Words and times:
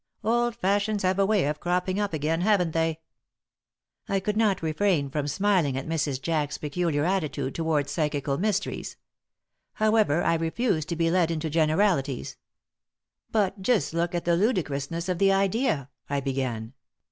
Old 0.23 0.55
fashions 0.55 1.03
have 1.03 1.19
a 1.19 1.27
way 1.27 1.45
of 1.45 1.59
cropping 1.59 1.99
up 1.99 2.11
again, 2.11 2.41
haven't 2.41 2.71
they?" 2.71 3.01
I 4.09 4.19
could 4.19 4.35
not 4.35 4.63
refrain 4.63 5.11
from 5.11 5.27
smiling 5.27 5.77
at 5.77 5.85
Mrs. 5.85 6.19
Jack's 6.19 6.57
peculiar 6.57 7.05
attitude 7.05 7.53
toward 7.53 7.87
psychical 7.87 8.39
mysteries. 8.39 8.97
However, 9.73 10.23
I 10.23 10.33
refused 10.33 10.89
to 10.89 10.95
be 10.95 11.11
led 11.11 11.29
into 11.29 11.51
generalities. 11.51 12.35
"But 13.29 13.61
just 13.61 13.93
look 13.93 14.15
at 14.15 14.25
the 14.25 14.35
ludicrousness 14.35 15.07
of 15.07 15.19
the 15.19 15.31
idea," 15.31 15.91
I 16.09 16.19
began. 16.19 16.73